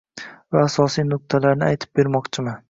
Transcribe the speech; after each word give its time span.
Va 0.55 0.63
asosiy 0.69 1.05
nuqtalarini 1.11 1.69
aytib 1.69 1.95
bermoqchiman. 2.01 2.59